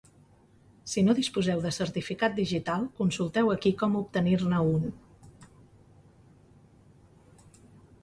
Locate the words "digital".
2.39-2.87